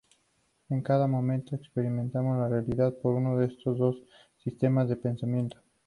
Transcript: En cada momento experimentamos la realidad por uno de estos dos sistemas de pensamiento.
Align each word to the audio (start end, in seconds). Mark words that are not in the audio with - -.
En 0.69 0.81
cada 0.81 1.05
momento 1.05 1.55
experimentamos 1.55 2.35
la 2.39 2.49
realidad 2.49 2.91
por 3.03 3.13
uno 3.13 3.37
de 3.37 3.45
estos 3.45 3.77
dos 3.77 3.95
sistemas 4.43 4.89
de 4.89 4.95
pensamiento. 4.95 5.59